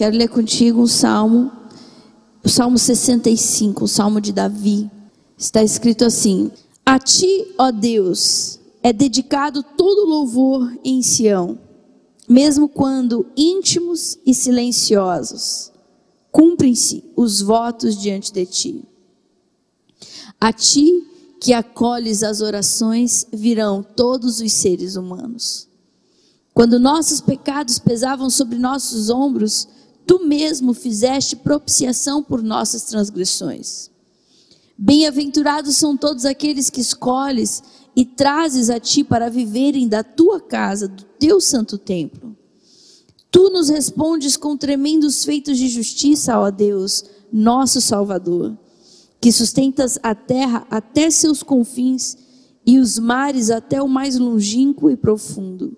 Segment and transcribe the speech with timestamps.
[0.00, 1.52] Quero ler contigo um salmo,
[2.42, 4.90] o Salmo 65, o Salmo de Davi.
[5.36, 6.50] Está escrito assim:
[6.86, 11.58] A ti, ó Deus, é dedicado todo louvor em Sião,
[12.26, 15.70] mesmo quando íntimos e silenciosos,
[16.32, 18.84] cumprem-se os votos diante de ti.
[20.40, 21.06] A ti
[21.38, 25.68] que acolhes as orações virão todos os seres humanos.
[26.54, 29.68] Quando nossos pecados pesavam sobre nossos ombros,
[30.10, 33.88] tu mesmo fizeste propiciação por nossas transgressões.
[34.76, 37.62] Bem-aventurados são todos aqueles que escolhes
[37.94, 42.36] e trazes a ti para viverem da tua casa, do teu santo templo.
[43.30, 48.58] Tu nos respondes com tremendos feitos de justiça, ó Deus, nosso Salvador
[49.20, 52.16] que sustentas a terra até seus confins
[52.66, 55.76] e os mares até o mais longínquo e profundo.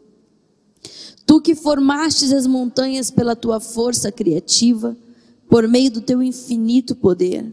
[1.27, 4.97] Tu que formastes as montanhas pela tua força criativa,
[5.49, 7.53] por meio do teu infinito poder.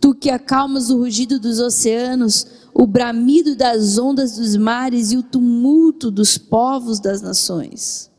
[0.00, 5.22] Tu que acalmas o rugido dos oceanos, o bramido das ondas dos mares e o
[5.22, 8.10] tumulto dos povos das nações.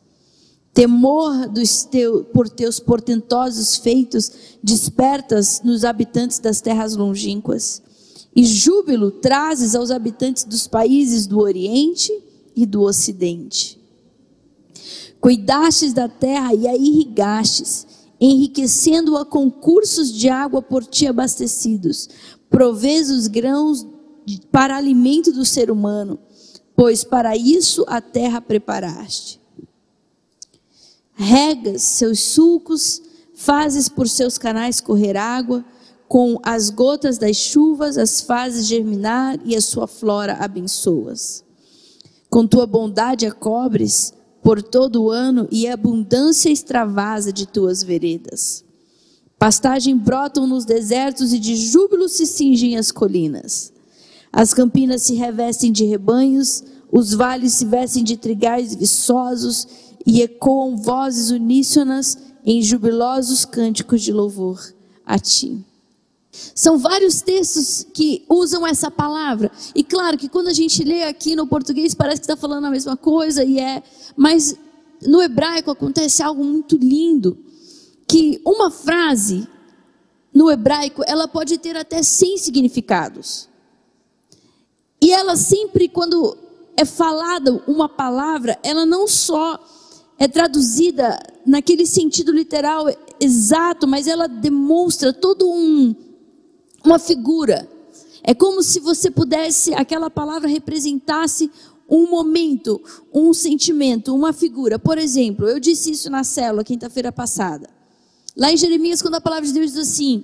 [0.74, 4.32] Temor dos teu, por teus portentosos feitos
[4.64, 7.82] despertas nos habitantes das terras longínquas,
[8.34, 12.14] e júbilo trazes aos habitantes dos países do Oriente
[12.56, 13.81] e do Ocidente.
[15.22, 17.88] Cuidastes da terra e a irrigastes,
[18.20, 22.10] enriquecendo-a com cursos de água por ti abastecidos,
[22.50, 23.88] provês os grãos
[24.52, 26.20] para alimento do ser humano,
[26.76, 29.42] pois para isso a terra preparaste
[31.22, 33.02] regas seus sulcos,
[33.36, 35.64] fazes por seus canais correr água,
[36.08, 41.44] com as gotas das chuvas as fazes germinar e a sua flora abençoas.
[42.30, 44.14] Com tua bondade a cobres
[44.44, 48.64] por todo o ano e abundância extravasa de tuas veredas.
[49.38, 53.74] Pastagem brotam nos desertos e de júbilo se cingem as colinas.
[54.32, 59.68] As campinas se revestem de rebanhos, os vales se vestem de trigais viçosos
[60.06, 64.60] e ecoam vozes uníssonas em jubilosos cânticos de louvor
[65.06, 65.64] a ti.
[66.32, 69.52] São vários textos que usam essa palavra.
[69.76, 72.72] E claro que quando a gente lê aqui no português parece que está falando a
[72.72, 73.84] mesma coisa e é,
[74.16, 74.56] mas
[75.02, 77.38] no hebraico acontece algo muito lindo,
[78.08, 79.48] que uma frase
[80.34, 83.50] no hebraico ela pode ter até 100 significados.
[85.02, 86.38] E ela sempre quando
[86.78, 89.60] é falada uma palavra, ela não só
[90.18, 92.86] é traduzida naquele sentido literal
[93.20, 95.96] exato, mas ela demonstra todo um
[96.84, 97.70] uma figura.
[98.24, 101.50] É como se você pudesse, aquela palavra representasse
[101.90, 102.82] um momento,
[103.14, 104.80] um sentimento, uma figura.
[104.80, 107.70] Por exemplo, eu disse isso na célula quinta-feira passada.
[108.38, 110.24] Lá em Jeremias, quando a palavra de Deus diz assim: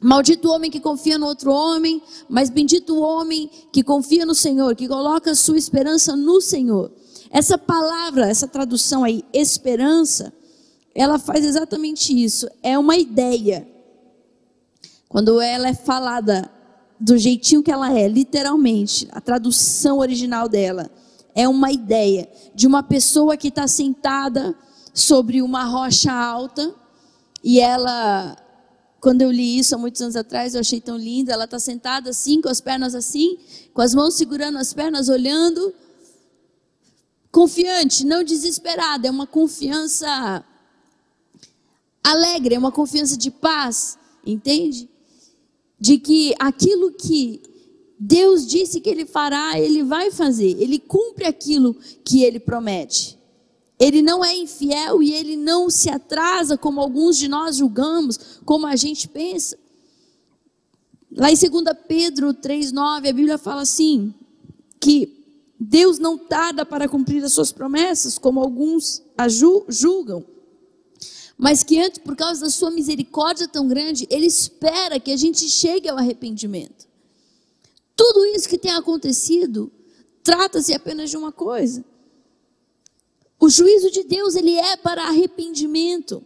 [0.00, 4.34] Maldito o homem que confia no outro homem, mas bendito o homem que confia no
[4.34, 6.90] Senhor, que coloca sua esperança no Senhor.
[7.30, 10.32] Essa palavra, essa tradução aí, esperança,
[10.94, 12.48] ela faz exatamente isso.
[12.62, 13.68] É uma ideia.
[15.08, 16.50] Quando ela é falada
[17.00, 20.90] do jeitinho que ela é, literalmente, a tradução original dela
[21.34, 24.56] é uma ideia de uma pessoa que está sentada
[24.92, 26.74] sobre uma rocha alta
[27.42, 28.36] e ela,
[29.00, 31.30] quando eu li isso há muitos anos atrás, eu achei tão lindo.
[31.30, 33.38] Ela está sentada assim, com as pernas assim,
[33.72, 35.72] com as mãos segurando as pernas, olhando
[37.30, 40.44] confiante, não desesperada, é uma confiança
[42.02, 44.88] alegre, é uma confiança de paz, entende?
[45.78, 47.40] De que aquilo que
[47.98, 51.74] Deus disse que Ele fará, Ele vai fazer, Ele cumpre aquilo
[52.04, 53.18] que Ele promete.
[53.78, 58.66] Ele não é infiel e Ele não se atrasa como alguns de nós julgamos, como
[58.66, 59.56] a gente pensa.
[61.12, 64.12] Lá em 2 Pedro 3,9, a Bíblia fala assim:
[64.80, 65.18] que
[65.58, 69.02] Deus não tarda para cumprir as suas promessas, como alguns
[69.68, 70.24] julgam,
[71.38, 75.48] mas que antes, por causa da sua misericórdia tão grande, Ele espera que a gente
[75.48, 76.88] chegue ao arrependimento.
[77.94, 79.70] Tudo isso que tem acontecido
[80.22, 81.84] trata-se apenas de uma coisa.
[83.40, 86.24] O juízo de Deus, ele é para arrependimento.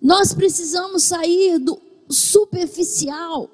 [0.00, 3.50] Nós precisamos sair do superficial,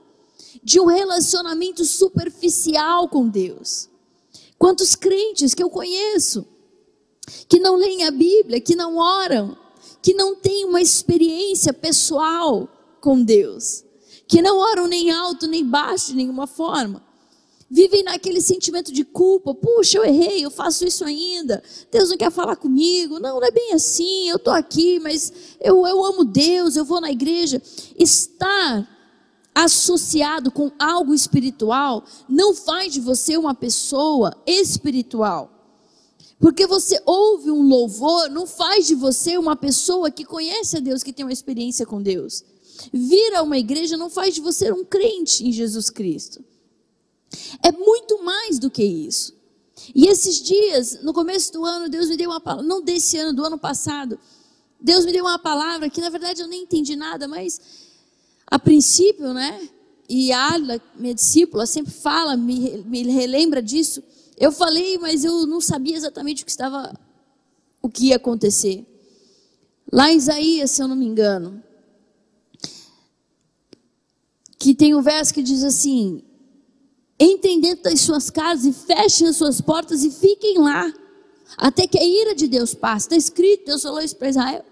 [0.62, 3.89] de um relacionamento superficial com Deus.
[4.56, 6.47] Quantos crentes que eu conheço
[7.49, 9.56] que não leem a Bíblia, que não oram,
[10.05, 12.69] que não têm uma experiência pessoal
[13.01, 13.83] com Deus,
[14.29, 17.03] que não oram nem alto nem baixo de nenhuma forma,
[17.71, 19.55] vivem naquele sentimento de culpa.
[19.55, 21.62] Puxa, eu errei, eu faço isso ainda.
[21.91, 23.19] Deus não quer falar comigo.
[23.19, 24.29] Não, não é bem assim.
[24.29, 27.62] Eu estou aqui, mas eu, eu amo Deus, eu vou na igreja.
[27.99, 28.87] Estar
[29.55, 35.54] associado com algo espiritual não faz de você uma pessoa espiritual.
[36.44, 41.02] Porque você ouve um louvor, não faz de você uma pessoa que conhece a Deus,
[41.02, 42.44] que tem uma experiência com Deus.
[42.93, 46.44] Vir a uma igreja não faz de você um crente em Jesus Cristo.
[47.62, 49.32] É muito mais do que isso.
[49.94, 53.32] E esses dias, no começo do ano, Deus me deu uma palavra, não desse ano,
[53.32, 54.20] do ano passado,
[54.79, 57.58] Deus me deu uma palavra que na verdade eu nem entendi nada, mas
[58.46, 59.67] a princípio, né?
[60.11, 60.58] E a
[60.94, 64.02] minha discípula, sempre fala, me relembra disso.
[64.37, 66.93] Eu falei, mas eu não sabia exatamente o que estava,
[67.81, 68.85] o que ia acontecer.
[69.93, 71.63] Lá em Isaías, se eu não me engano,
[74.59, 76.23] que tem um verso que diz assim:
[77.19, 80.93] Entrem dentro das suas casas e fechem as suas portas e fiquem lá,
[81.57, 83.07] até que a ira de Deus passe.
[83.07, 84.65] Está escrito, Deus falou isso para Israel.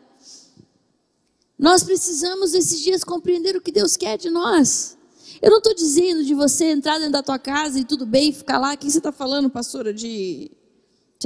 [1.58, 4.96] Nós precisamos esses dias compreender o que Deus quer de nós.
[5.42, 8.58] Eu não estou dizendo de você entrar dentro da tua casa e tudo bem, ficar
[8.58, 8.76] lá.
[8.76, 9.92] Quem você está falando, pastora?
[9.92, 10.50] De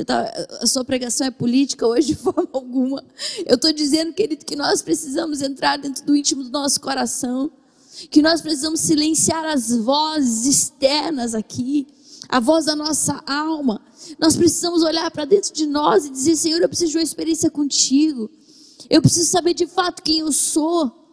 [0.07, 3.05] tá, a sua pregação é política hoje de forma alguma.
[3.45, 7.53] Eu estou dizendo, querido, que nós precisamos entrar dentro do íntimo do nosso coração
[8.11, 11.87] que nós precisamos silenciar as vozes externas aqui,
[12.29, 13.81] a voz da nossa alma.
[14.19, 17.51] Nós precisamos olhar para dentro de nós e dizer: Senhor, eu preciso de uma experiência
[17.51, 18.31] contigo.
[18.91, 21.06] Eu preciso saber de fato quem eu sou.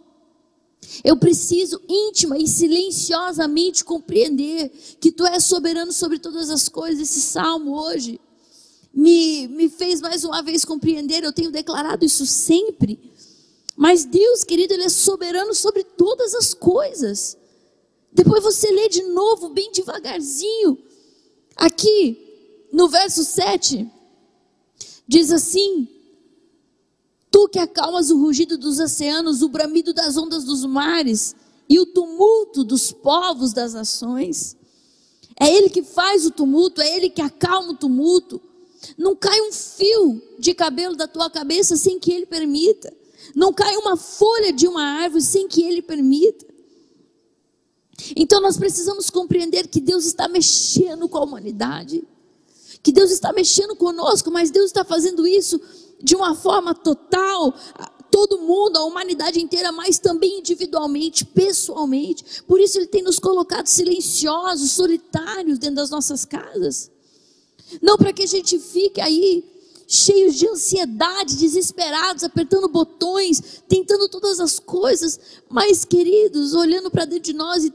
[1.04, 7.10] Eu preciso íntima e silenciosamente compreender que Tu és soberano sobre todas as coisas.
[7.10, 8.20] Esse salmo hoje
[8.94, 11.24] me, me fez mais uma vez compreender.
[11.24, 13.14] Eu tenho declarado isso sempre
[13.76, 17.38] mas Deus, querido, Ele é soberano sobre todas as coisas.
[18.12, 20.78] Depois você lê de novo, bem devagarzinho.
[21.56, 23.90] Aqui, no verso 7,
[25.08, 25.88] diz assim:
[27.34, 31.36] Tu que acalmas o rugido dos oceanos, o bramido das ondas dos mares
[31.68, 34.56] e o tumulto dos povos das nações.
[35.40, 38.40] É Ele que faz o tumulto, é Ele que acalma o tumulto.
[38.96, 42.94] Não cai um fio de cabelo da tua cabeça sem que Ele permita.
[43.34, 46.46] Não cai uma folha de uma árvore sem que Ele permita.
[48.16, 52.08] Então nós precisamos compreender que Deus está mexendo com a humanidade,
[52.84, 55.60] que Deus está mexendo conosco, mas Deus está fazendo isso
[56.04, 57.54] de uma forma total,
[58.12, 62.44] todo mundo, a humanidade inteira, mas também individualmente, pessoalmente.
[62.44, 66.92] Por isso Ele tem nos colocado silenciosos, solitários dentro das nossas casas.
[67.82, 69.44] Não para que a gente fique aí
[69.88, 75.20] cheios de ansiedade, desesperados, apertando botões, tentando todas as coisas,
[75.50, 77.74] mas queridos, olhando para dentro de nós e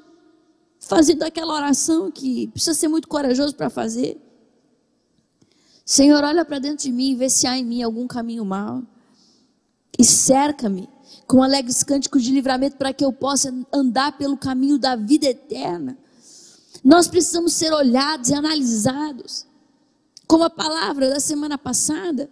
[0.78, 4.27] fazendo aquela oração que precisa ser muito corajoso para fazer.
[5.88, 8.82] Senhor, olha para dentro de mim e vê se há em mim algum caminho mau.
[9.98, 10.86] E cerca-me
[11.26, 15.96] com alegres cânticos de livramento para que eu possa andar pelo caminho da vida eterna.
[16.84, 19.46] Nós precisamos ser olhados e analisados
[20.26, 22.28] como a palavra da semana passada,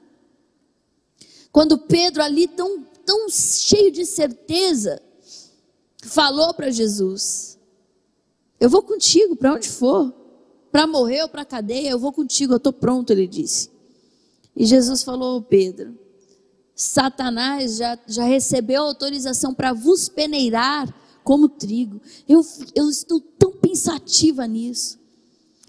[1.50, 5.00] quando Pedro, ali tão, tão cheio de certeza,
[6.02, 7.58] falou para Jesus:
[8.60, 10.12] Eu vou contigo para onde for,
[10.76, 13.70] para morrer ou para cadeia, eu vou contigo, eu estou pronto, ele disse.
[14.54, 15.98] E Jesus falou: Pedro,
[16.74, 21.98] Satanás já, já recebeu autorização para vos peneirar como trigo.
[22.28, 22.42] Eu,
[22.74, 24.98] eu estou tão pensativa nisso.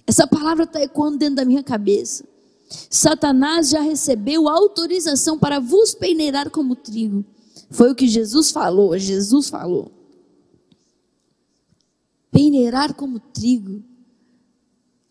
[0.05, 2.25] Essa palavra está ecoando dentro da minha cabeça.
[2.89, 7.23] Satanás já recebeu autorização para vos peneirar como trigo.
[7.69, 8.97] Foi o que Jesus falou.
[8.97, 9.89] Jesus falou.
[12.29, 13.81] Peneirar como trigo.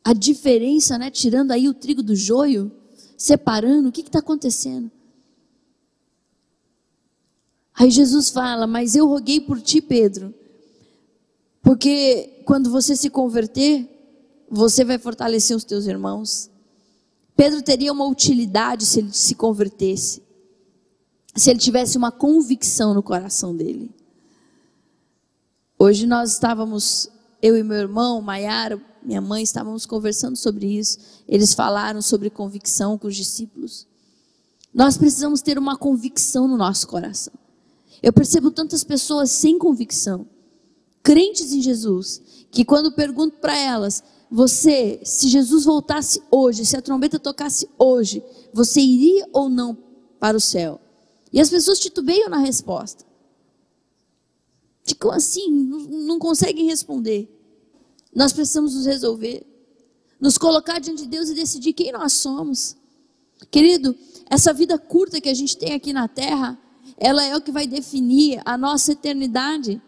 [0.06, 1.10] A diferença, né?
[1.10, 2.70] Tirando aí o trigo do joio,
[3.18, 4.88] separando, o que está acontecendo?
[7.74, 10.32] Aí Jesus fala: Mas eu roguei por ti, Pedro,
[11.60, 13.84] porque quando você se converter,
[14.48, 16.48] você vai fortalecer os teus irmãos.
[17.34, 20.22] Pedro teria uma utilidade se ele se convertesse,
[21.34, 23.90] se ele tivesse uma convicção no coração dele.
[25.76, 27.10] Hoje nós estávamos,
[27.42, 30.98] eu e meu irmão, Maiara, minha mãe, estávamos conversando sobre isso.
[31.28, 33.86] Eles falaram sobre convicção com os discípulos.
[34.74, 37.32] Nós precisamos ter uma convicção no nosso coração.
[38.02, 40.26] Eu percebo tantas pessoas sem convicção,
[41.04, 42.20] crentes em Jesus,
[42.50, 48.22] que quando pergunto para elas, você, se Jesus voltasse hoje, se a trombeta tocasse hoje,
[48.52, 49.78] você iria ou não
[50.18, 50.80] para o céu?
[51.32, 53.04] E as pessoas titubeiam na resposta.
[54.84, 57.35] Ficam assim, não conseguem responder.
[58.16, 59.46] Nós precisamos nos resolver.
[60.18, 62.74] nos colocar diante de Deus e decidir quem nós somos.
[63.50, 63.94] Querido,
[64.30, 66.58] essa vida curta que a gente tem aqui na terra,
[66.96, 69.78] ela é o que vai definir a nossa eternidade.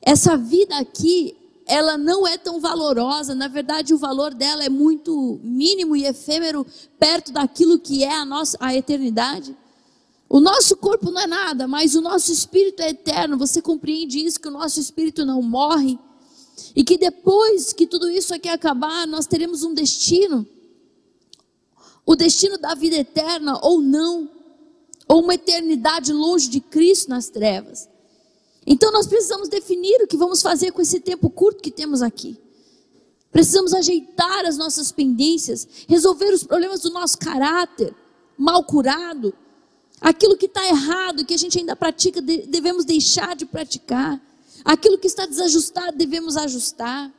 [0.00, 5.38] Essa vida aqui, ela não é tão valorosa, na verdade o valor dela é muito
[5.42, 6.66] mínimo e efêmero
[6.98, 9.54] perto daquilo que é a nossa a eternidade.
[10.26, 13.36] O nosso corpo não é nada, mas o nosso espírito é eterno.
[13.36, 15.98] Você compreende isso que o nosso espírito não morre
[16.74, 20.46] e que depois que tudo isso aqui acabar, nós teremos um destino.
[22.04, 24.30] O destino da vida eterna ou não,
[25.06, 27.88] ou uma eternidade longe de Cristo nas trevas.
[28.66, 32.38] Então nós precisamos definir o que vamos fazer com esse tempo curto que temos aqui.
[33.30, 37.94] Precisamos ajeitar as nossas pendências, resolver os problemas do nosso caráter,
[38.36, 39.34] mal curado,
[40.00, 44.20] aquilo que está errado, que a gente ainda pratica, devemos deixar de praticar,
[44.64, 47.12] aquilo que está desajustado, devemos ajustar.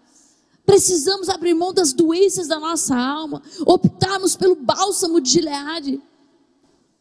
[0.65, 6.01] Precisamos abrir mão das doenças da nossa alma, optarmos pelo bálsamo de Gileade.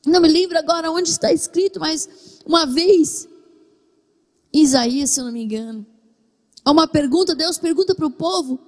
[0.07, 2.09] Não me lembro agora onde está escrito, mas
[2.47, 3.28] uma vez
[4.52, 5.87] Isaías, se eu não me engano.
[6.64, 8.59] Há uma pergunta, Deus pergunta para o povo: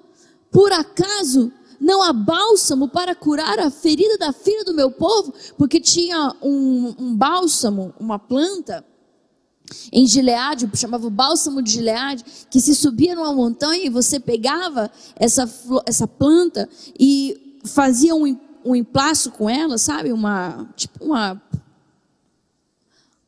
[0.50, 1.50] por acaso
[1.80, 5.32] não há bálsamo para curar a ferida da filha do meu povo?
[5.56, 8.84] Porque tinha um, um bálsamo, uma planta
[9.92, 14.90] em Gileade, chamava o bálsamo de Gileade, que se subia numa montanha e você pegava
[15.16, 15.48] essa,
[15.86, 20.12] essa planta e fazia um, um emplaço com ela, sabe?
[20.12, 21.40] Uma, tipo uma,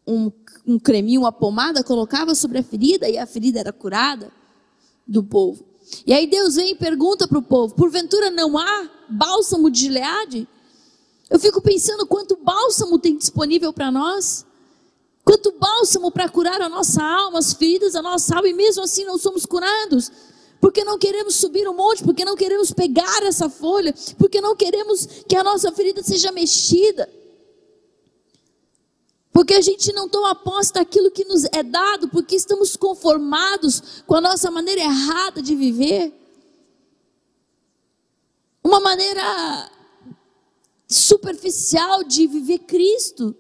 [0.06, 0.30] um
[0.66, 4.30] um creminho, uma pomada, colocava sobre a ferida e a ferida era curada
[5.06, 5.64] do povo.
[6.06, 10.48] E aí Deus vem e pergunta para o povo: porventura não há bálsamo de Gileade?
[11.28, 14.46] Eu fico pensando quanto bálsamo tem disponível para nós.
[15.24, 19.04] Quanto bálsamo para curar a nossa alma, as feridas da nossa alma, e mesmo assim
[19.04, 20.10] não somos curados.
[20.60, 24.54] Porque não queremos subir o um monte, porque não queremos pegar essa folha, porque não
[24.54, 27.08] queremos que a nossa ferida seja mexida.
[29.32, 34.14] Porque a gente não toma posse daquilo que nos é dado, porque estamos conformados com
[34.14, 36.12] a nossa maneira errada de viver.
[38.62, 39.70] Uma maneira
[40.86, 43.34] superficial de viver Cristo.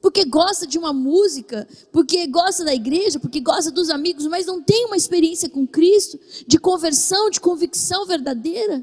[0.00, 4.62] Porque gosta de uma música, porque gosta da igreja, porque gosta dos amigos, mas não
[4.62, 8.82] tem uma experiência com Cristo, de conversão, de convicção verdadeira.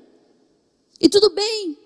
[1.00, 1.78] E tudo bem,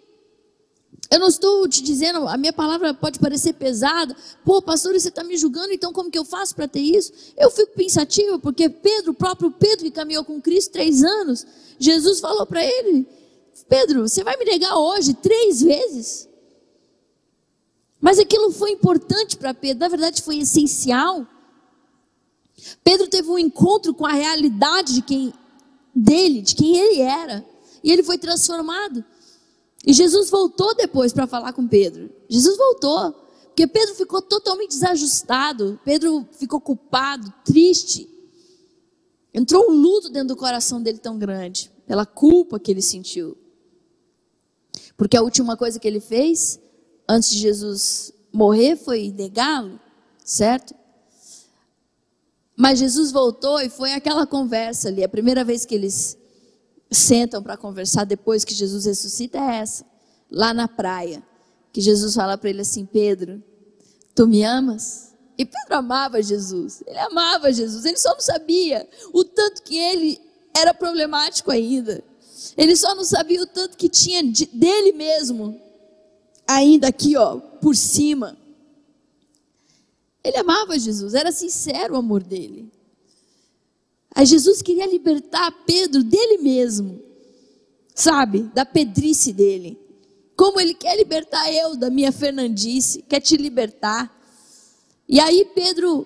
[1.11, 4.15] eu não estou te dizendo, a minha palavra pode parecer pesada.
[4.45, 7.11] Pô, pastor, você está me julgando, então como que eu faço para ter isso?
[7.37, 11.45] Eu fico pensativa, porque Pedro, o próprio Pedro que caminhou com Cristo três anos,
[11.77, 13.05] Jesus falou para ele:
[13.67, 16.29] Pedro, você vai me negar hoje três vezes?
[18.01, 21.25] Mas aquilo foi importante para Pedro, na verdade foi essencial.
[22.83, 25.33] Pedro teve um encontro com a realidade de quem
[25.93, 27.45] dele, de quem ele era,
[27.83, 29.05] e ele foi transformado.
[29.85, 32.09] E Jesus voltou depois para falar com Pedro.
[32.27, 33.13] Jesus voltou,
[33.47, 38.09] porque Pedro ficou totalmente desajustado, Pedro ficou culpado, triste.
[39.33, 43.37] Entrou um luto dentro do coração dele tão grande, pela culpa que ele sentiu.
[44.97, 46.59] Porque a última coisa que ele fez,
[47.07, 49.79] antes de Jesus morrer, foi negá-lo,
[50.23, 50.73] certo?
[52.55, 56.17] Mas Jesus voltou e foi aquela conversa ali, a primeira vez que eles
[56.91, 59.85] sentam para conversar depois que Jesus ressuscita é essa,
[60.29, 61.23] lá na praia,
[61.71, 63.41] que Jesus fala para ele assim: Pedro,
[64.13, 65.11] tu me amas?
[65.37, 70.21] E Pedro amava Jesus, ele amava Jesus, ele só não sabia o tanto que ele
[70.53, 72.03] era problemático ainda,
[72.55, 75.59] ele só não sabia o tanto que tinha de, dele mesmo,
[76.47, 78.37] ainda aqui, ó, por cima.
[80.23, 82.71] Ele amava Jesus, era sincero o amor dele.
[84.13, 87.01] Aí Jesus queria libertar Pedro dele mesmo,
[87.95, 88.43] sabe?
[88.53, 89.79] Da pedrice dele.
[90.35, 94.11] Como ele quer libertar eu da minha Fernandice, quer te libertar.
[95.07, 96.05] E aí Pedro,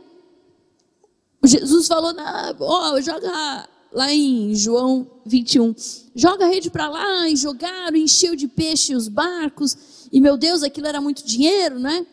[1.43, 2.13] Jesus falou,
[2.59, 5.73] ó, oh, joga lá em João 21,
[6.13, 9.77] joga a rede para lá, e jogaram, encheu de peixe os barcos,
[10.11, 12.05] e meu Deus, aquilo era muito dinheiro, né?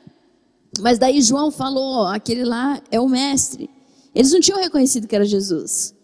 [0.80, 3.68] Mas daí João falou, aquele lá é o mestre.
[4.14, 5.94] Eles não tinham reconhecido que era Jesus.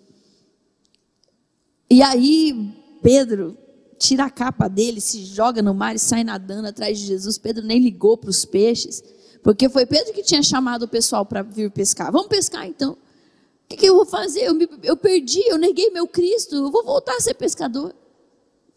[1.90, 3.57] E aí, Pedro
[3.99, 7.38] tira a capa dele, se joga no mar e sai nadando atrás de Jesus.
[7.38, 9.02] Pedro nem ligou para os peixes,
[9.42, 12.12] porque foi Pedro que tinha chamado o pessoal para vir pescar.
[12.12, 12.92] Vamos pescar então.
[12.92, 14.45] O que, que eu vou fazer?
[14.45, 17.95] Eu, me, eu, perdi, eu neguei meu Cristo, eu vou voltar a ser pescador.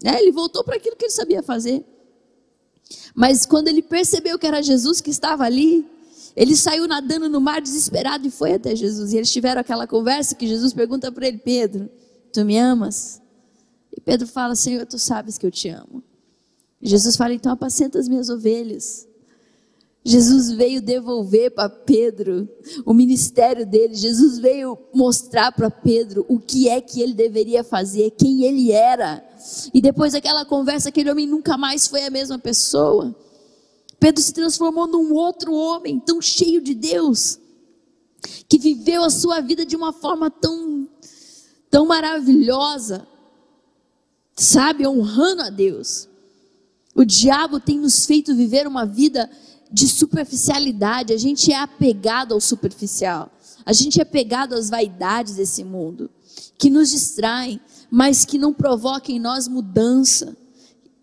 [0.04, 1.84] É, ele voltou para aquilo que ele sabia fazer.
[3.14, 5.86] Mas quando ele percebeu que era Jesus que estava ali,
[6.34, 9.12] ele saiu nadando no mar desesperado e foi até Jesus.
[9.12, 11.90] E eles tiveram aquela conversa que Jesus pergunta para ele: Pedro,
[12.32, 13.20] tu me amas?
[13.96, 16.02] E Pedro fala: Senhor, tu sabes que eu te amo.
[16.80, 19.06] Jesus fala: então apacenta as minhas ovelhas.
[20.04, 22.48] Jesus veio devolver para Pedro
[22.84, 23.94] o ministério dele.
[23.94, 29.24] Jesus veio mostrar para Pedro o que é que ele deveria fazer, quem ele era.
[29.72, 33.14] E depois daquela conversa, aquele homem nunca mais foi a mesma pessoa.
[33.98, 37.38] Pedro se transformou num outro homem, tão cheio de Deus,
[38.48, 40.88] que viveu a sua vida de uma forma tão,
[41.70, 43.06] tão maravilhosa,
[44.34, 46.08] sabe, honrando a Deus.
[46.94, 49.30] O diabo tem nos feito viver uma vida
[49.70, 53.30] de superficialidade, a gente é apegado ao superficial,
[53.64, 56.10] a gente é apegado às vaidades desse mundo,
[56.58, 57.60] que nos distraem,
[57.94, 60.34] mas que não provocam em nós mudança.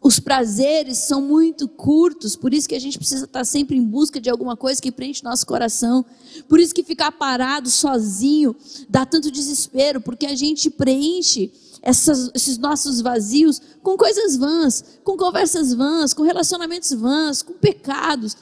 [0.02, 4.20] Os prazeres são muito curtos, por isso que a gente precisa estar sempre em busca
[4.20, 6.04] de alguma coisa que preenche nosso coração.
[6.48, 8.56] Por isso que ficar parado sozinho
[8.90, 11.52] dá tanto desespero, porque a gente preenche
[11.84, 18.36] essas, esses nossos vazios com coisas vãs, com conversas vãs, com relacionamentos vãs, com pecados.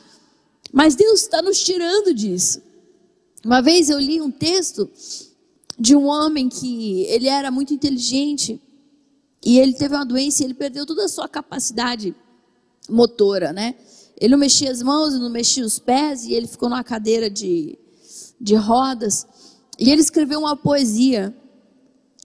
[0.72, 2.62] Mas Deus está nos tirando disso.
[3.44, 4.89] Uma vez eu li um texto
[5.79, 8.60] de um homem que ele era muito inteligente
[9.46, 12.15] e ele teve uma doença e ele perdeu toda a sua capacidade
[12.89, 13.75] motora, né?
[14.19, 17.77] Ele não mexia as mãos, não mexia os pés e ele ficou numa cadeira de,
[18.41, 19.27] de rodas.
[19.77, 21.36] E ele escreveu uma poesia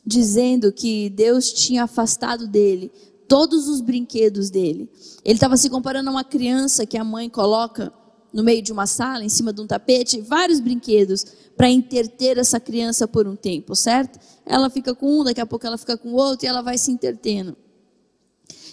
[0.04, 2.90] dizendo que Deus tinha afastado dele
[3.28, 4.90] todos os brinquedos dele.
[5.24, 7.92] Ele estava se comparando a uma criança que a mãe coloca
[8.32, 11.24] no meio de uma sala, em cima de um tapete, vários brinquedos
[11.56, 14.18] para interter essa criança por um tempo, certo?
[14.46, 16.90] Ela fica com um, daqui a pouco ela fica com outro e ela vai se
[16.90, 17.56] intertendo.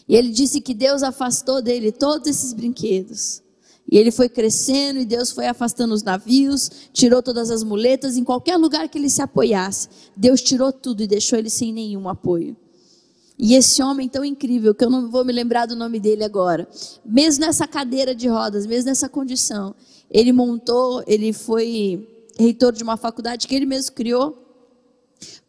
[0.08, 3.44] E ele disse que Deus afastou dele todos esses brinquedos.
[3.92, 8.24] E ele foi crescendo e Deus foi afastando os navios, tirou todas as muletas, em
[8.24, 9.90] qualquer lugar que ele se apoiasse.
[10.16, 12.56] Deus tirou tudo e deixou ele sem nenhum apoio.
[13.42, 16.68] E esse homem tão incrível, que eu não vou me lembrar do nome dele agora,
[17.06, 19.74] mesmo nessa cadeira de rodas, mesmo nessa condição,
[20.12, 22.06] ele montou, ele foi
[22.38, 24.38] reitor de uma faculdade que ele mesmo criou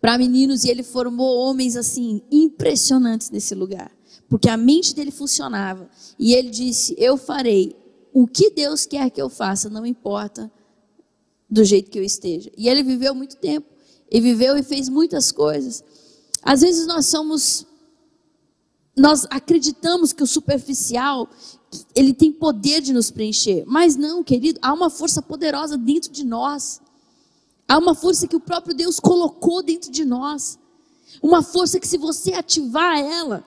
[0.00, 3.90] para meninos e ele formou homens assim impressionantes nesse lugar,
[4.28, 5.90] porque a mente dele funcionava.
[6.16, 7.74] E ele disse: "Eu farei
[8.12, 10.48] o que Deus quer que eu faça, não importa
[11.48, 12.52] do jeito que eu esteja".
[12.56, 13.66] E ele viveu muito tempo,
[14.08, 15.82] e viveu e fez muitas coisas.
[16.42, 17.66] Às vezes nós somos
[19.00, 21.26] nós acreditamos que o superficial
[21.94, 26.22] ele tem poder de nos preencher, mas não, querido, há uma força poderosa dentro de
[26.22, 26.82] nós.
[27.66, 30.58] Há uma força que o próprio Deus colocou dentro de nós.
[31.22, 33.42] Uma força que se você ativar ela,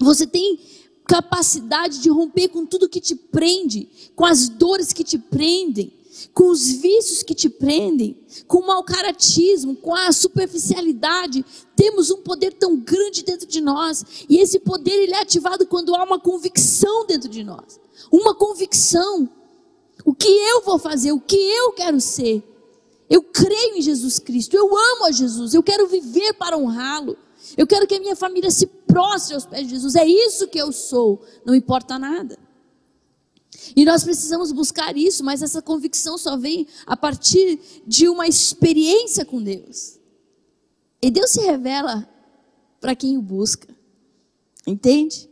[0.00, 0.58] você tem
[1.06, 5.92] capacidade de romper com tudo que te prende, com as dores que te prendem,
[6.34, 8.16] com os vícios que te prendem,
[8.48, 11.44] com o mau caratismo, com a superficialidade.
[11.76, 15.94] Temos um poder tão grande dentro de nós, e esse poder ele é ativado quando
[15.94, 17.78] há uma convicção dentro de nós.
[18.10, 19.28] Uma convicção.
[20.04, 22.42] O que eu vou fazer, o que eu quero ser.
[23.08, 27.16] Eu creio em Jesus Cristo, eu amo a Jesus, eu quero viver para honrá-lo.
[27.56, 29.94] Eu quero que a minha família se prostre aos pés de Jesus.
[29.94, 32.38] É isso que eu sou, não importa nada.
[33.74, 39.24] E nós precisamos buscar isso, mas essa convicção só vem a partir de uma experiência
[39.24, 39.98] com Deus.
[41.00, 42.08] E Deus se revela
[42.80, 43.68] para quem o busca.
[44.66, 45.28] Entende?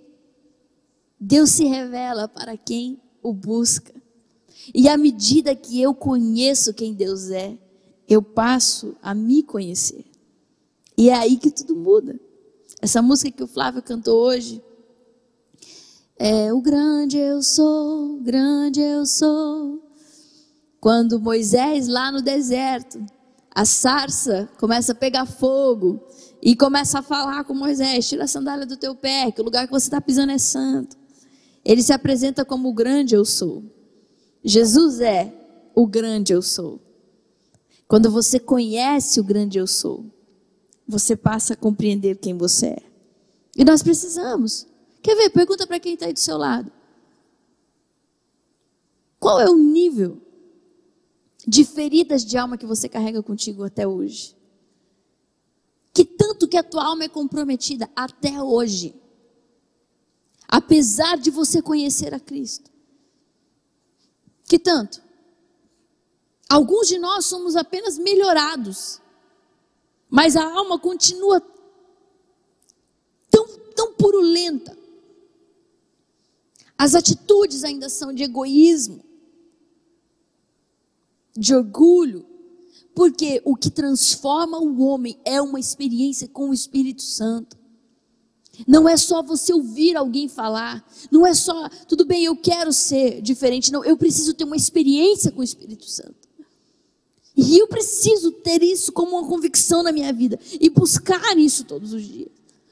[1.19, 3.95] Deus se revela para quem o busca.
[4.75, 7.59] E à medida que eu conheço quem Deus é,
[8.09, 10.05] eu passo a me conhecer.
[10.97, 12.19] E é aí que tudo muda.
[12.81, 14.63] Essa música que o Flávio cantou hoje,
[16.17, 19.83] é o grande eu sou, grande eu sou.
[20.81, 23.05] Quando Moisés lá no deserto,
[23.55, 26.03] a sarça começa a pegar fogo
[26.43, 29.67] e começa a falar com Moisés: tira a sandália do teu pé, que o lugar
[29.67, 30.97] que você está pisando é santo.
[31.65, 33.63] Ele se apresenta como o grande eu sou.
[34.45, 35.33] Jesus é
[35.75, 36.81] o grande eu sou.
[37.89, 40.05] Quando você conhece o grande eu sou,
[40.87, 42.83] você passa a compreender quem você é.
[43.57, 44.67] E nós precisamos
[45.05, 45.29] Quer ver?
[45.29, 46.73] Pergunta para quem está aí do seu lado.
[49.21, 50.17] Qual é o nível
[51.47, 54.37] de feridas de alma que você carrega contigo até hoje?
[55.93, 58.95] Que tanto que a tua alma é comprometida até hoje.
[60.49, 62.71] Apesar de você conhecer a Cristo.
[64.45, 65.03] Que tanto?
[66.49, 69.01] Alguns de nós somos apenas melhorados.
[70.09, 71.41] Mas a alma continua
[73.31, 74.85] tão, tão purulenta
[76.77, 79.05] as atitudes ainda são de egoísmo,
[81.37, 82.25] de orgulho,
[82.95, 87.57] porque o que transforma o homem é uma experiência com o Espírito Santo.
[88.69, 93.21] Não é só você ouvir alguém falar, não é só, tudo bem, eu quero ser
[93.21, 96.25] diferente, não, eu preciso ter uma experiência com o Espírito Santo.
[97.37, 101.93] E eu preciso ter isso como uma convicção na minha vida e buscar isso todos
[101.93, 102.29] os dias.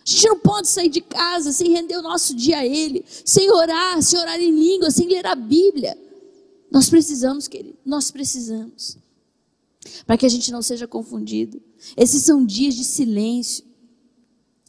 [0.06, 3.50] A gente não pode sair de casa sem render o nosso dia a Ele, sem
[3.50, 5.96] orar, sem orar em língua, sem ler a Bíblia.
[6.72, 8.96] Nós precisamos, querido, nós precisamos.
[10.06, 11.60] Para que a gente não seja confundido.
[11.96, 13.64] Esses são dias de silêncio.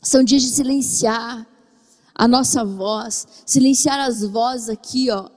[0.01, 1.47] São dias de silenciar
[2.13, 5.29] a nossa voz, silenciar as vozes aqui, ó,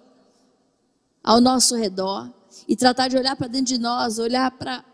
[1.23, 2.33] ao nosso redor
[2.67, 4.85] e tratar de olhar para dentro de nós, olhar para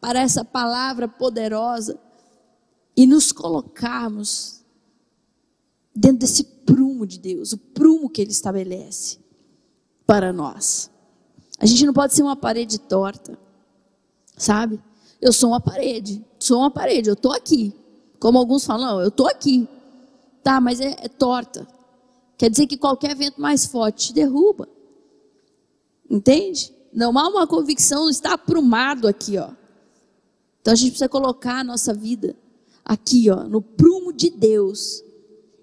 [0.00, 1.96] para essa palavra poderosa
[2.96, 4.64] e nos colocarmos
[5.94, 9.20] dentro desse prumo de Deus, o prumo que Ele estabelece
[10.04, 10.90] para nós.
[11.62, 13.38] A gente não pode ser uma parede torta,
[14.36, 14.80] sabe?
[15.20, 17.72] Eu sou uma parede, sou uma parede, eu estou aqui.
[18.18, 19.68] Como alguns falam, eu estou aqui.
[20.42, 21.64] Tá, mas é, é torta.
[22.36, 24.68] Quer dizer que qualquer vento mais forte te derruba.
[26.10, 26.74] Entende?
[26.92, 29.50] Não há uma convicção, está aprumado aqui, ó.
[30.60, 32.34] Então a gente precisa colocar a nossa vida
[32.84, 35.00] aqui, ó, no prumo de Deus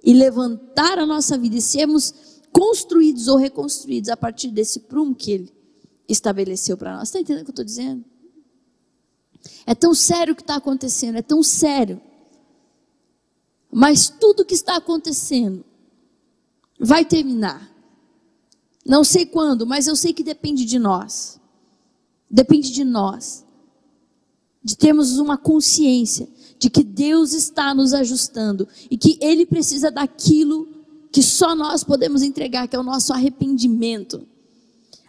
[0.02, 5.32] e levantar a nossa vida e sermos construídos ou reconstruídos a partir desse prumo que
[5.34, 5.59] Ele
[6.10, 7.10] estabeleceu para nós.
[7.10, 8.04] Está entendendo o que eu estou dizendo?
[9.66, 12.02] É tão sério o que está acontecendo, é tão sério.
[13.72, 15.64] Mas tudo que está acontecendo
[16.80, 17.70] vai terminar.
[18.86, 21.40] Não sei quando, mas eu sei que depende de nós.
[22.30, 23.46] Depende de nós.
[24.64, 30.68] De termos uma consciência de que Deus está nos ajustando e que Ele precisa daquilo
[31.12, 34.28] que só nós podemos entregar, que é o nosso arrependimento.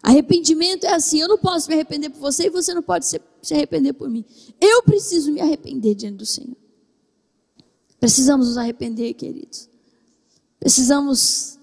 [0.02, 3.20] Arrependimento é assim: eu não posso me arrepender por você e você não pode se,
[3.42, 4.24] se arrepender por mim.
[4.60, 6.56] Eu preciso me arrepender diante do Senhor.
[7.98, 9.68] Precisamos nos arrepender, queridos.
[10.58, 11.58] Precisamos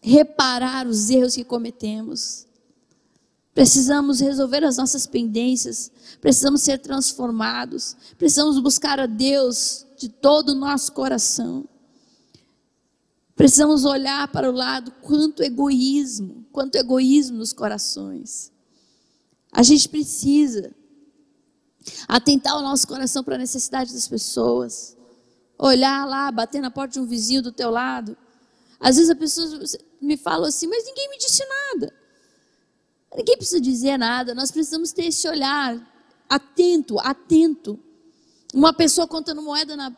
[0.00, 2.46] reparar os erros que cometemos.
[3.54, 5.92] Precisamos resolver as nossas pendências.
[6.20, 7.96] Precisamos ser transformados.
[8.16, 11.68] Precisamos buscar a Deus de todo o nosso coração.
[13.36, 18.52] Precisamos olhar para o lado quanto egoísmo, quanto egoísmo nos corações.
[19.50, 20.74] A gente precisa
[22.06, 24.96] atentar o nosso coração para a necessidade das pessoas.
[25.58, 28.16] Olhar lá, bater na porta de um vizinho do teu lado.
[28.78, 29.60] Às vezes a pessoa
[30.00, 31.92] me fala assim, mas ninguém me disse nada.
[33.16, 35.92] Ninguém precisa dizer nada, nós precisamos ter esse olhar
[36.28, 37.78] atento, atento.
[38.54, 39.94] Uma pessoa contando moeda na,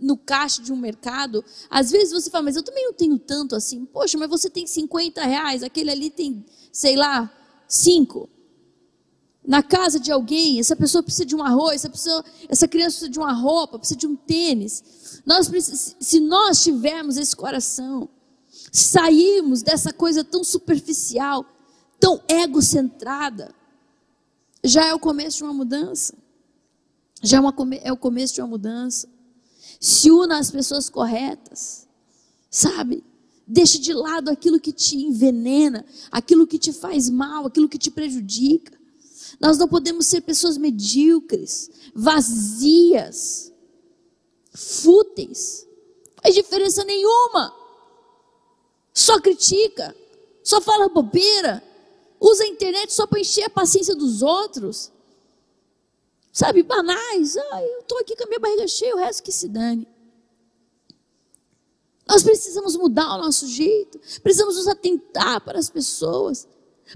[0.00, 3.54] no caixa de um mercado, às vezes você fala, mas eu também não tenho tanto
[3.54, 3.84] assim.
[3.84, 7.30] Poxa, mas você tem 50 reais, aquele ali tem, sei lá,
[7.68, 8.28] 5
[9.46, 13.10] na casa de alguém, essa pessoa precisa de um arroz, essa, pessoa, essa criança precisa
[13.10, 15.22] de uma roupa, precisa de um tênis.
[15.24, 15.50] Nós,
[15.98, 18.08] se nós tivermos esse coração,
[18.70, 21.44] sairmos dessa coisa tão superficial,
[21.98, 23.54] tão egocentrada,
[24.62, 26.14] já é o começo de uma mudança.
[27.22, 29.08] Já é, uma, é o começo de uma mudança.
[29.80, 31.88] Se una às pessoas corretas,
[32.50, 33.02] sabe?
[33.46, 37.90] Deixa de lado aquilo que te envenena, aquilo que te faz mal, aquilo que te
[37.90, 38.78] prejudica.
[39.40, 43.50] Nós não podemos ser pessoas medíocres, vazias,
[44.52, 45.66] fúteis.
[46.14, 47.54] Não faz diferença nenhuma.
[48.92, 49.96] Só critica,
[50.44, 51.62] só fala bobeira,
[52.20, 54.92] usa a internet só para encher a paciência dos outros.
[56.32, 57.36] Sabe, banais.
[57.36, 59.86] Ah, eu estou aqui com a minha barriga cheia, o resto que se dane.
[62.08, 66.48] Nós precisamos mudar o nosso jeito, precisamos nos atentar para as pessoas.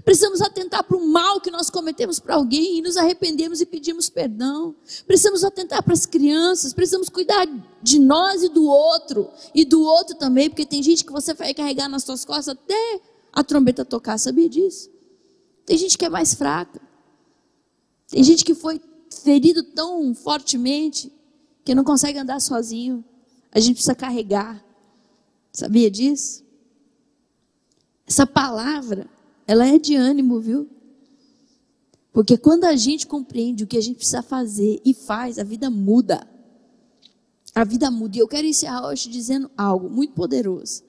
[0.03, 4.09] Precisamos atentar para o mal que nós cometemos para alguém e nos arrependemos e pedimos
[4.09, 4.75] perdão.
[5.07, 7.47] Precisamos atentar para as crianças, precisamos cuidar
[7.81, 11.53] de nós e do outro, e do outro também, porque tem gente que você vai
[11.53, 14.89] carregar nas suas costas até a trombeta tocar, sabia disso?
[15.65, 16.81] Tem gente que é mais fraca.
[18.09, 18.81] Tem gente que foi
[19.23, 21.11] ferido tão fortemente
[21.63, 23.03] que não consegue andar sozinho.
[23.51, 24.63] A gente precisa carregar.
[25.51, 26.43] Sabia disso?
[28.07, 29.09] Essa palavra
[29.47, 30.69] ela é de ânimo, viu?
[32.11, 35.69] Porque quando a gente compreende o que a gente precisa fazer e faz, a vida
[35.69, 36.25] muda.
[37.53, 38.17] A vida muda.
[38.17, 40.83] E eu quero encerrar hoje dizendo algo muito poderoso.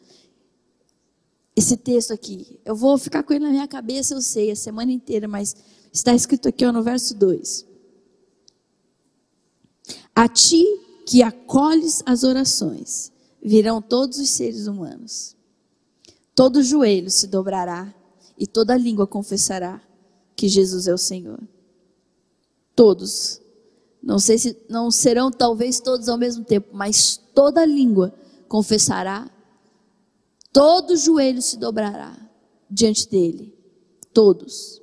[1.55, 4.93] Esse texto aqui, eu vou ficar com ele na minha cabeça, eu sei, a semana
[4.93, 5.57] inteira, mas
[5.93, 7.66] está escrito aqui ó, no verso 2.
[10.17, 10.65] A ti
[11.05, 15.37] que acolhes as orações, virão todos os seres humanos.
[16.35, 17.95] Todo joelho se dobrará
[18.39, 19.79] e toda língua confessará
[20.35, 21.39] que Jesus é o Senhor.
[22.75, 23.43] Todos.
[24.03, 28.15] Não sei se não serão talvez todos ao mesmo tempo, mas toda língua
[28.49, 29.31] confessará,
[30.51, 32.17] todo joelho se dobrará
[32.71, 33.55] diante dele.
[34.15, 34.81] Todos.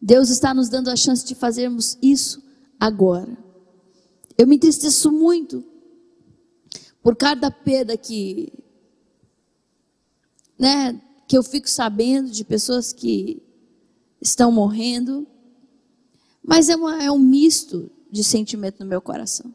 [0.00, 2.40] Deus está nos dando a chance de fazermos isso
[2.78, 3.47] agora.
[4.38, 5.64] Eu me entristeço muito
[7.02, 8.52] por cada perda que,
[10.56, 13.42] né, que eu fico sabendo de pessoas que
[14.20, 15.26] estão morrendo,
[16.42, 19.52] mas é, uma, é um misto de sentimento no meu coração.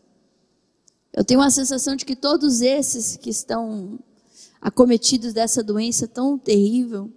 [1.14, 4.00] Eu tenho uma sensação de que todos esses que estão
[4.60, 7.12] acometidos dessa doença tão terrível,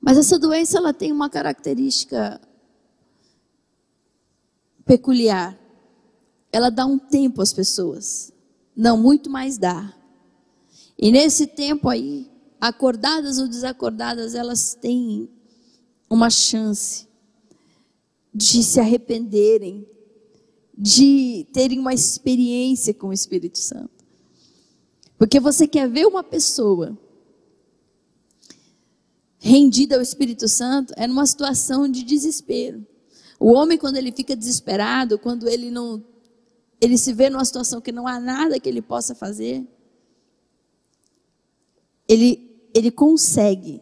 [0.00, 2.40] mas essa doença ela tem uma característica
[4.84, 5.58] peculiar.
[6.54, 8.32] Ela dá um tempo às pessoas.
[8.76, 9.92] Não muito mais dá.
[10.96, 15.28] E nesse tempo aí, acordadas ou desacordadas, elas têm
[16.08, 17.08] uma chance
[18.32, 19.84] de se arrependerem,
[20.78, 24.04] de terem uma experiência com o Espírito Santo.
[25.18, 26.96] Porque você quer ver uma pessoa
[29.40, 32.86] rendida ao Espírito Santo é numa situação de desespero.
[33.40, 36.13] O homem quando ele fica desesperado, quando ele não
[36.80, 39.66] ele se vê numa situação que não há nada que ele possa fazer,
[42.08, 43.80] ele ele consegue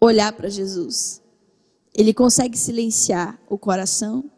[0.00, 1.20] olhar para Jesus.
[1.92, 4.30] Ele consegue silenciar o coração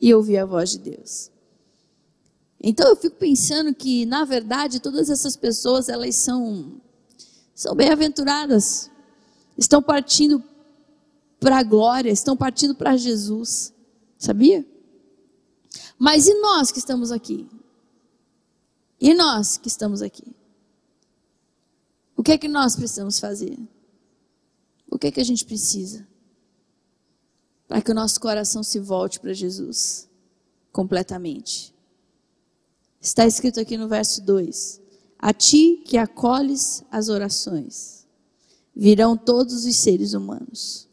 [0.00, 1.30] e ouvir a voz de Deus.
[2.62, 6.80] Então eu fico pensando que, na verdade, todas essas pessoas, elas são,
[7.54, 8.90] são bem-aventuradas.
[9.56, 10.42] Estão partindo
[11.40, 13.72] para a glória, estão partindo para Jesus.
[14.16, 14.64] Sabia?
[16.04, 17.48] Mas e nós que estamos aqui?
[19.00, 20.34] E nós que estamos aqui?
[22.16, 23.56] O que é que nós precisamos fazer?
[24.90, 26.04] O que é que a gente precisa?
[27.68, 30.08] Para que o nosso coração se volte para Jesus
[30.72, 31.72] completamente.
[33.00, 34.80] Está escrito aqui no verso 2:
[35.20, 38.08] A ti que acolhes as orações,
[38.74, 40.88] virão todos os seres humanos.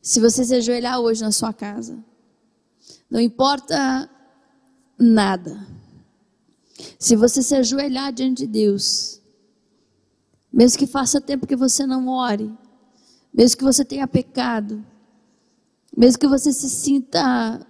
[0.00, 2.13] Se você se ajoelhar hoje na sua casa,
[3.14, 4.10] não importa
[4.98, 5.64] nada.
[6.98, 9.22] Se você se ajoelhar diante de Deus,
[10.52, 12.52] mesmo que faça tempo que você não ore,
[13.32, 14.84] mesmo que você tenha pecado,
[15.96, 17.64] mesmo que você se sinta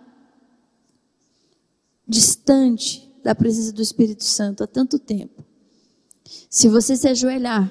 [2.09, 5.45] distante da presença do Espírito Santo há tanto tempo,
[6.49, 7.71] se você se ajoelhar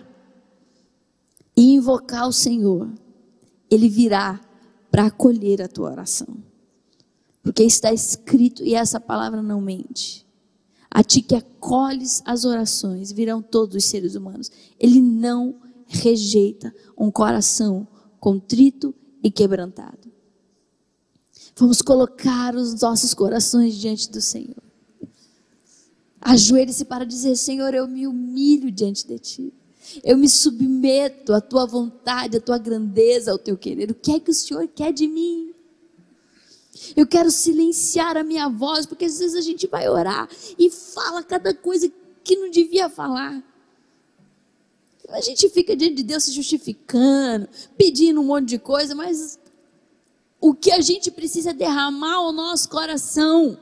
[1.58, 2.94] e invocar o Senhor,
[3.68, 4.40] Ele virá
[4.92, 6.53] para acolher a tua oração.
[7.44, 10.26] Porque está escrito, e essa palavra não mente.
[10.90, 14.50] A ti que acolhes as orações, virão todos os seres humanos.
[14.80, 17.88] Ele não rejeita um coração
[18.20, 20.12] contrito e quebrantado.
[21.56, 24.64] Vamos colocar os nossos corações diante do Senhor.
[26.22, 29.54] Ajoelhe-se para dizer: Senhor, eu me humilho diante de ti.
[30.04, 33.92] Eu me submeto à tua vontade, à tua grandeza, ao teu querer.
[33.92, 35.53] O que é que o Senhor quer de mim?
[36.96, 41.24] Eu quero silenciar a minha voz, porque às vezes a gente vai orar e fala
[41.24, 41.92] cada coisa
[42.24, 43.44] que não devia falar.
[45.10, 49.40] A gente fica diante de Deus se justificando, pedindo um monte de coisa, mas
[50.40, 53.58] o que a gente precisa derramar ao nosso coração.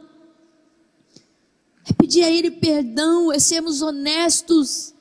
[1.87, 4.93] É pedir a Ele perdão, é sermos honestos.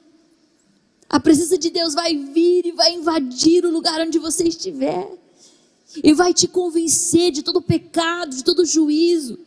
[1.09, 5.11] A presença de Deus vai vir e vai invadir o lugar onde você estiver.
[6.03, 9.39] E vai te convencer de todo pecado, de todo juízo.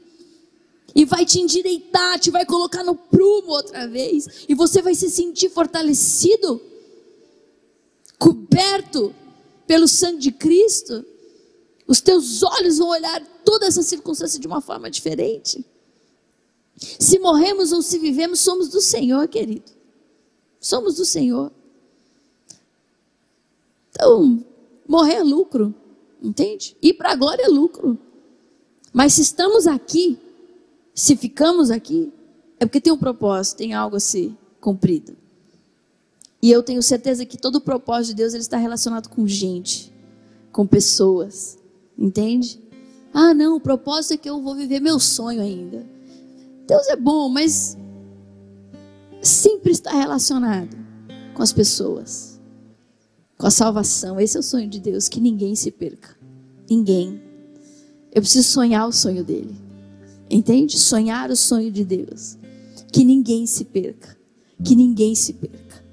[0.95, 4.45] E vai te endireitar, te vai colocar no prumo outra vez.
[4.47, 6.61] E você vai se sentir fortalecido,
[8.19, 9.13] coberto
[9.65, 11.05] pelo sangue de Cristo.
[11.87, 15.65] Os teus olhos vão olhar toda essa circunstância de uma forma diferente.
[16.77, 19.71] Se morremos ou se vivemos, somos do Senhor, querido.
[20.59, 21.51] Somos do Senhor.
[23.91, 24.43] Então,
[24.87, 25.73] morrer é lucro,
[26.23, 26.75] entende?
[26.81, 27.99] Ir para a glória é lucro.
[28.93, 30.17] Mas se estamos aqui,
[30.95, 32.13] se ficamos aqui,
[32.59, 34.31] é porque tem um propósito, tem algo a ser
[34.61, 35.17] cumprido.
[36.41, 39.93] E eu tenho certeza que todo o propósito de Deus ele está relacionado com gente,
[40.51, 41.57] com pessoas.
[41.97, 42.61] Entende?
[43.13, 45.85] Ah, não, o propósito é que eu vou viver meu sonho ainda.
[46.67, 47.77] Deus é bom, mas
[49.21, 50.75] sempre está relacionado
[51.33, 52.32] com as pessoas,
[53.43, 54.21] com a salvação.
[54.21, 56.17] Esse é o sonho de Deus, que ninguém se perca.
[56.69, 57.21] Ninguém.
[58.13, 59.53] Eu preciso sonhar o sonho dele.
[60.29, 60.79] Entende?
[60.79, 62.37] Sonhar o sonho de Deus.
[62.89, 64.17] Que ninguém se perca.
[64.63, 65.83] Que ninguém se perca.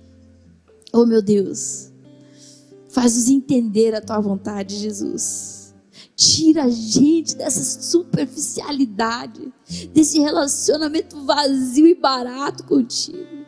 [0.92, 1.90] Oh, meu Deus.
[2.88, 5.74] Faz-nos entender a tua vontade, Jesus.
[6.14, 9.52] Tira a gente dessa superficialidade,
[9.92, 13.39] desse relacionamento vazio e barato contigo.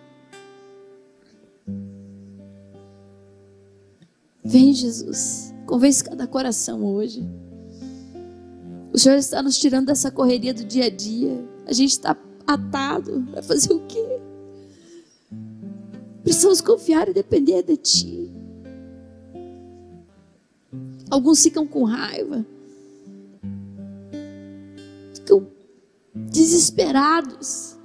[4.52, 7.26] Vem, Jesus, convence cada coração hoje.
[8.92, 11.42] O Senhor está nos tirando dessa correria do dia a dia.
[11.64, 12.14] A gente está
[12.46, 13.26] atado.
[13.32, 14.20] Vai fazer o quê?
[16.22, 18.30] Precisamos confiar e depender de Ti.
[21.10, 22.44] Alguns ficam com raiva,
[25.14, 25.46] ficam
[26.14, 27.78] desesperados.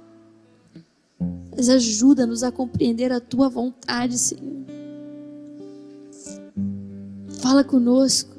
[1.56, 4.77] Mas ajuda-nos a compreender a Tua vontade, Senhor.
[7.38, 8.36] Fala conosco.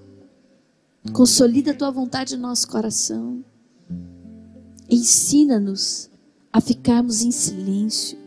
[1.13, 3.43] Consolida a tua vontade no nosso coração.
[4.89, 6.09] Ensina-nos
[6.51, 8.17] a ficarmos em silêncio.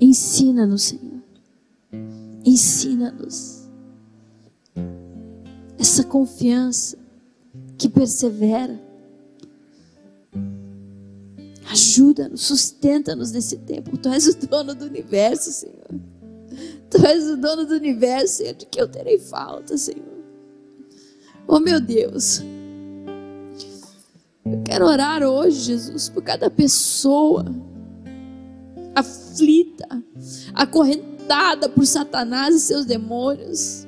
[0.00, 1.22] Ensina-nos, Senhor.
[2.44, 3.62] Ensina-nos
[5.78, 6.96] essa confiança
[7.76, 8.80] que persevera.
[11.70, 13.96] Ajuda-nos, sustenta-nos nesse tempo.
[13.96, 15.81] Tu és o dono do universo, Senhor.
[16.92, 20.20] Tu és o dono do universo, Senhor, de que eu terei falta, Senhor.
[21.48, 22.42] Oh meu Deus.
[24.44, 27.46] Eu quero orar hoje, Jesus, por cada pessoa
[28.94, 30.04] aflita,
[30.52, 33.86] acorrentada por Satanás e seus demônios,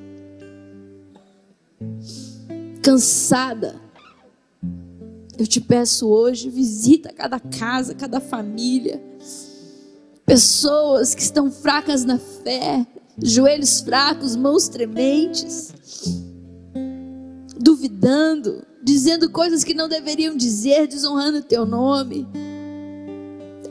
[2.81, 3.75] cansada.
[5.37, 8.99] Eu te peço hoje, visita cada casa, cada família.
[10.25, 12.85] Pessoas que estão fracas na fé,
[13.21, 15.73] joelhos fracos, mãos trementes
[17.65, 22.27] duvidando, dizendo coisas que não deveriam dizer, desonrando o teu nome,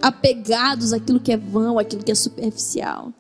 [0.03, 3.13] apegados àquilo que é vão, àquilo que é superficial.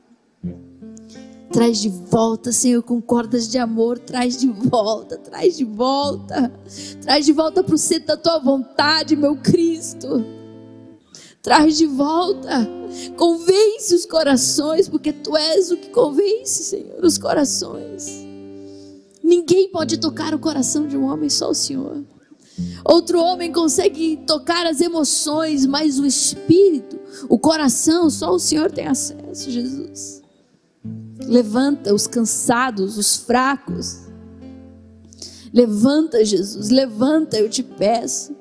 [1.52, 3.96] Traz de volta, Senhor, com cordas de amor.
[4.00, 6.52] Traz de volta, traz de volta.
[7.00, 10.24] Traz de volta para o centro da tua vontade, meu Cristo.
[11.44, 12.66] Traz de volta.
[13.18, 18.06] Convence os corações, porque tu és o que convence, Senhor, os corações.
[19.22, 22.02] Ninguém pode tocar o coração de um homem, só o Senhor.
[22.82, 28.86] Outro homem consegue tocar as emoções, mas o espírito, o coração, só o Senhor tem
[28.86, 30.22] acesso, Jesus.
[31.26, 33.98] Levanta os cansados, os fracos.
[35.52, 38.34] Levanta, Jesus, levanta, eu te peço.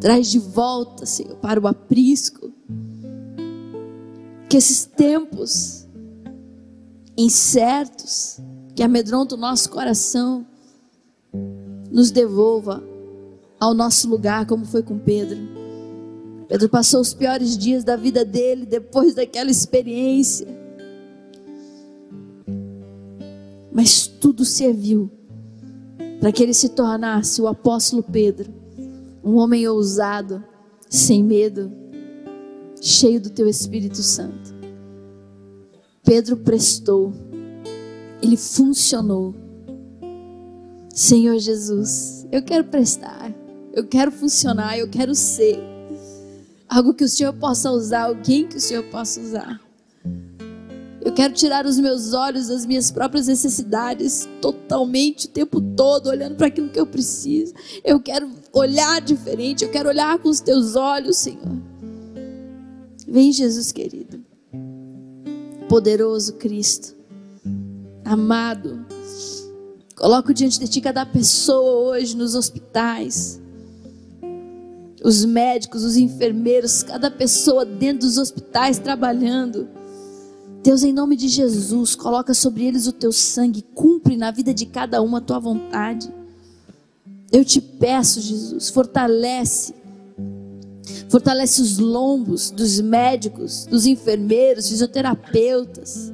[0.00, 2.52] Traz de volta, Senhor, para o aprisco.
[4.48, 5.86] Que esses tempos
[7.16, 8.40] incertos,
[8.74, 10.46] que amedronta o nosso coração,
[11.90, 12.82] nos devolva
[13.58, 15.38] ao nosso lugar, como foi com Pedro.
[16.48, 20.46] Pedro passou os piores dias da vida dele depois daquela experiência.
[23.72, 25.10] Mas tudo serviu
[26.20, 28.52] para que ele se tornasse o apóstolo Pedro,
[29.26, 30.42] um homem ousado,
[30.88, 31.72] sem medo,
[32.80, 34.54] cheio do teu Espírito Santo.
[36.04, 37.12] Pedro prestou
[38.22, 39.34] ele funcionou.
[40.92, 43.32] Senhor Jesus, eu quero prestar,
[43.72, 45.58] eu quero funcionar, eu quero ser
[46.68, 49.60] algo que o Senhor possa usar, alguém que o Senhor possa usar.
[51.16, 56.48] Quero tirar os meus olhos das minhas próprias necessidades totalmente o tempo todo, olhando para
[56.48, 57.54] aquilo que eu preciso.
[57.82, 61.56] Eu quero olhar diferente, eu quero olhar com os teus olhos, Senhor.
[63.08, 64.22] Vem, Jesus querido,
[65.70, 66.94] poderoso Cristo
[68.06, 68.86] amado.
[69.96, 73.40] Coloco diante de ti cada pessoa hoje nos hospitais.
[75.02, 79.68] Os médicos, os enfermeiros, cada pessoa dentro dos hospitais trabalhando.
[80.66, 84.66] Deus, em nome de Jesus, coloca sobre eles o teu sangue, cumpre na vida de
[84.66, 86.12] cada uma a tua vontade.
[87.30, 89.72] Eu te peço, Jesus, fortalece.
[91.08, 96.12] Fortalece os lombos dos médicos, dos enfermeiros, fisioterapeutas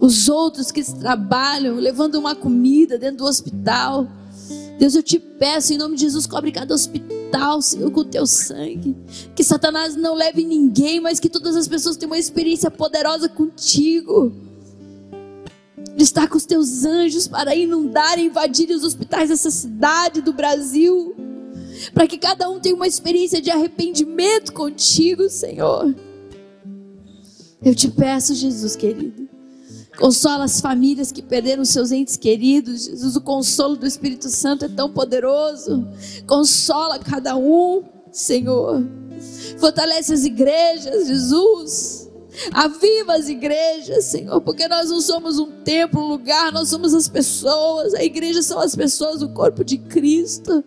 [0.00, 4.08] os outros que trabalham, levando uma comida dentro do hospital.
[4.76, 7.16] Deus, eu te peço, em nome de Jesus, cobre cada hospital,
[7.62, 8.96] Senhor, com o teu sangue.
[9.34, 14.32] Que Satanás não leve ninguém, mas que todas as pessoas tenham uma experiência poderosa contigo.
[15.96, 21.14] Estar com os teus anjos para inundar e invadir os hospitais dessa cidade do Brasil.
[21.94, 25.94] Para que cada um tenha uma experiência de arrependimento contigo, Senhor.
[27.62, 29.21] Eu te peço, Jesus querido
[30.02, 32.86] Consola as famílias que perderam seus entes queridos.
[32.86, 35.86] Jesus, o consolo do Espírito Santo é tão poderoso.
[36.26, 38.84] Consola cada um, Senhor.
[39.58, 42.10] Fortalece as igrejas, Jesus.
[42.52, 47.06] Aviva as igrejas, Senhor, porque nós não somos um templo, um lugar, nós somos as
[47.06, 47.94] pessoas.
[47.94, 50.64] A igreja são as pessoas, o corpo de Cristo.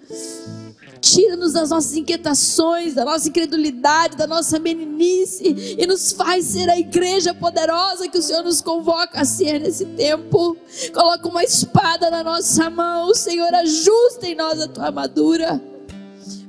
[1.00, 6.80] Tira-nos das nossas inquietações, da nossa incredulidade, da nossa meninice e nos faz ser a
[6.80, 10.58] igreja poderosa que o Senhor nos convoca a ser nesse tempo.
[10.94, 15.62] Coloca uma espada na nossa mão, Senhor, ajusta em nós a tua armadura.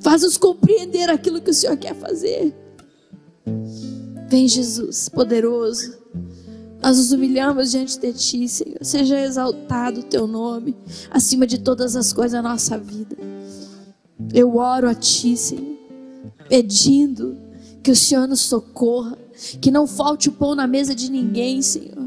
[0.01, 2.55] Faz-nos compreender aquilo que o Senhor quer fazer.
[4.29, 5.97] Vem, Jesus, poderoso.
[6.83, 8.79] Nós nos humilhamos diante de Ti, Senhor.
[8.83, 10.77] Seja exaltado o Teu nome,
[11.11, 13.17] acima de todas as coisas da nossa vida.
[14.33, 15.77] Eu oro a Ti, Senhor,
[16.49, 17.37] pedindo
[17.83, 19.17] que o Senhor nos socorra,
[19.61, 22.06] que não falte o pão na mesa de ninguém, Senhor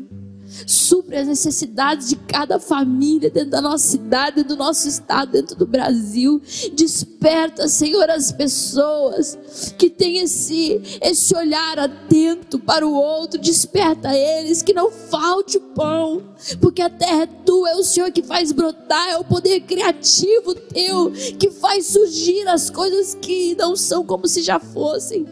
[0.65, 5.55] supre as necessidades de cada família dentro da nossa cidade, dentro do nosso estado, dentro
[5.55, 6.41] do Brasil.
[6.73, 9.37] Desperta, Senhor, as pessoas
[9.77, 13.39] que têm esse, esse olhar atento para o outro.
[13.39, 16.23] Desperta eles, que não falte o pão,
[16.59, 20.55] porque a terra é tua, é o Senhor que faz brotar, é o poder criativo
[20.55, 25.25] teu que faz surgir as coisas que não são como se já fossem.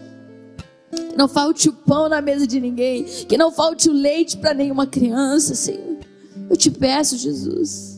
[0.91, 3.03] Que não falte o pão na mesa de ninguém.
[3.03, 5.97] Que não falte o leite para nenhuma criança, Senhor.
[6.49, 7.97] Eu te peço, Jesus.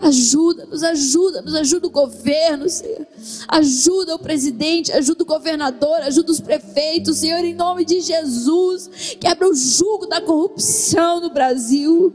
[0.00, 3.06] Ajuda-nos, ajuda-nos, ajuda o governo, Senhor.
[3.48, 9.16] Ajuda o presidente, ajuda o governador, ajuda os prefeitos, Senhor, em nome de Jesus.
[9.18, 12.14] Quebra o jugo da corrupção no Brasil.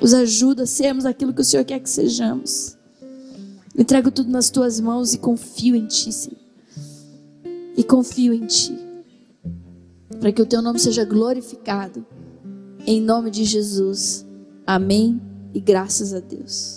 [0.00, 2.76] Nos ajuda a sermos aquilo que o Senhor quer que sejamos.
[3.76, 6.45] Entrego tudo nas tuas mãos e confio em Ti, Senhor
[7.76, 8.76] e confio em Ti,
[10.18, 12.04] para que o Teu nome seja glorificado,
[12.86, 14.26] em nome de Jesus.
[14.66, 15.20] Amém
[15.52, 16.74] e graças a Deus.